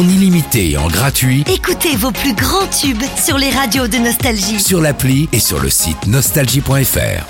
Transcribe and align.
en 0.00 0.08
illimité 0.08 0.70
et 0.70 0.78
en 0.78 0.88
gratuit 0.88 1.44
Écoutez 1.46 1.94
vos 1.94 2.10
plus 2.10 2.32
grands 2.32 2.66
tubes 2.68 3.02
sur 3.22 3.36
les 3.36 3.50
radios 3.50 3.86
de 3.86 3.98
Nostalgie. 3.98 4.58
sur 4.58 4.80
l'appli 4.80 5.28
et 5.32 5.40
sur 5.40 5.60
le 5.60 5.68
site 5.68 6.06
nostalgie.fr. 6.06 7.26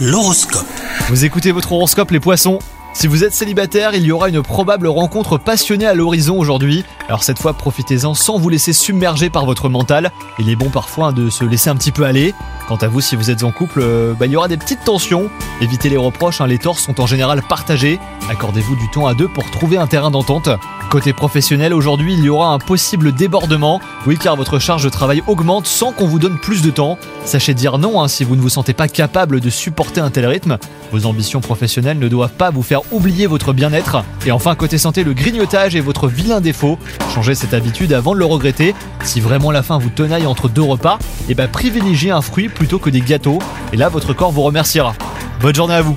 L'horoscope. 0.00 0.66
Vous 1.08 1.24
écoutez 1.24 1.50
votre 1.50 1.72
horoscope 1.72 2.12
les 2.12 2.20
poissons? 2.20 2.60
Si 2.94 3.06
vous 3.06 3.24
êtes 3.24 3.32
célibataire, 3.32 3.94
il 3.94 4.04
y 4.04 4.12
aura 4.12 4.28
une 4.28 4.42
probable 4.42 4.86
rencontre 4.86 5.38
passionnée 5.38 5.86
à 5.86 5.94
l'horizon 5.94 6.38
aujourd'hui. 6.38 6.84
Alors 7.08 7.24
cette 7.24 7.38
fois, 7.38 7.54
profitez-en 7.54 8.14
sans 8.14 8.38
vous 8.38 8.50
laisser 8.50 8.74
submerger 8.74 9.30
par 9.30 9.46
votre 9.46 9.70
mental. 9.70 10.12
Il 10.38 10.50
est 10.50 10.56
bon 10.56 10.68
parfois 10.68 11.10
de 11.10 11.30
se 11.30 11.44
laisser 11.44 11.70
un 11.70 11.76
petit 11.76 11.90
peu 11.90 12.04
aller. 12.04 12.34
Quant 12.68 12.76
à 12.76 12.88
vous, 12.88 13.00
si 13.00 13.16
vous 13.16 13.30
êtes 13.30 13.44
en 13.44 13.50
couple, 13.50 13.80
euh, 13.82 14.12
bah, 14.12 14.26
il 14.26 14.32
y 14.32 14.36
aura 14.36 14.48
des 14.48 14.58
petites 14.58 14.84
tensions. 14.84 15.30
Évitez 15.62 15.88
les 15.88 15.96
reproches, 15.96 16.42
hein, 16.42 16.46
les 16.46 16.58
torts 16.58 16.78
sont 16.78 17.00
en 17.00 17.06
général 17.06 17.42
partagés. 17.42 17.98
Accordez-vous 18.30 18.76
du 18.76 18.88
temps 18.90 19.06
à 19.06 19.14
deux 19.14 19.28
pour 19.28 19.50
trouver 19.50 19.78
un 19.78 19.86
terrain 19.86 20.10
d'entente. 20.10 20.50
Côté 20.92 21.14
professionnel, 21.14 21.72
aujourd'hui, 21.72 22.12
il 22.12 22.22
y 22.22 22.28
aura 22.28 22.52
un 22.52 22.58
possible 22.58 23.12
débordement. 23.14 23.80
Oui, 24.06 24.18
car 24.18 24.36
votre 24.36 24.58
charge 24.58 24.84
de 24.84 24.90
travail 24.90 25.22
augmente 25.26 25.66
sans 25.66 25.90
qu'on 25.90 26.06
vous 26.06 26.18
donne 26.18 26.36
plus 26.36 26.60
de 26.60 26.70
temps. 26.70 26.98
Sachez 27.24 27.54
dire 27.54 27.78
non 27.78 28.02
hein, 28.02 28.08
si 28.08 28.24
vous 28.24 28.36
ne 28.36 28.42
vous 28.42 28.50
sentez 28.50 28.74
pas 28.74 28.88
capable 28.88 29.40
de 29.40 29.48
supporter 29.48 30.02
un 30.02 30.10
tel 30.10 30.26
rythme. 30.26 30.58
Vos 30.92 31.06
ambitions 31.06 31.40
professionnelles 31.40 31.98
ne 31.98 32.08
doivent 32.08 32.34
pas 32.34 32.50
vous 32.50 32.62
faire 32.62 32.82
oublier 32.92 33.26
votre 33.26 33.54
bien-être. 33.54 34.04
Et 34.26 34.32
enfin, 34.32 34.54
côté 34.54 34.76
santé, 34.76 35.02
le 35.02 35.14
grignotage 35.14 35.76
est 35.76 35.80
votre 35.80 36.08
vilain 36.08 36.42
défaut. 36.42 36.78
Changez 37.14 37.34
cette 37.34 37.54
habitude 37.54 37.94
avant 37.94 38.12
de 38.12 38.18
le 38.18 38.26
regretter. 38.26 38.74
Si 39.02 39.18
vraiment 39.18 39.50
la 39.50 39.62
faim 39.62 39.78
vous 39.78 39.88
tenaille 39.88 40.26
entre 40.26 40.50
deux 40.50 40.60
repas, 40.60 40.98
et 41.30 41.34
ben 41.34 41.48
privilégiez 41.48 42.10
un 42.10 42.20
fruit 42.20 42.50
plutôt 42.50 42.78
que 42.78 42.90
des 42.90 43.00
gâteaux. 43.00 43.38
Et 43.72 43.78
là, 43.78 43.88
votre 43.88 44.12
corps 44.12 44.30
vous 44.30 44.42
remerciera. 44.42 44.92
Bonne 45.40 45.54
journée 45.54 45.72
à 45.72 45.80
vous 45.80 45.96